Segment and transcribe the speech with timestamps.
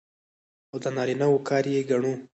[0.71, 2.13] او د نارينه وو کار يې ګڼو.